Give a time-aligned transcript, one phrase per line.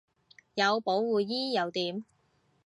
[0.55, 2.05] 有保護衣又點